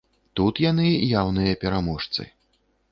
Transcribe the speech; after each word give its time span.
Тут 0.39 0.61
яны 0.71 0.87
яўныя 1.21 1.61
пераможцы. 1.67 2.29